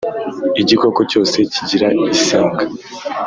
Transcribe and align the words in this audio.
Igikoko 0.61 0.99
cyose 1.11 1.37
kigira 1.53 1.87
isenga. 2.13 2.63